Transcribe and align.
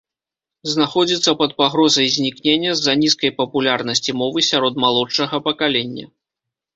Знаходзіцца 0.75 1.33
пад 1.41 1.51
пагрозай 1.59 2.07
знікнення 2.15 2.71
з-за 2.79 2.95
нізкай 3.01 3.31
папулярнасці 3.41 4.15
мовы 4.23 4.39
сярод 4.49 4.81
малодшага 4.85 5.35
пакалення. 5.49 6.05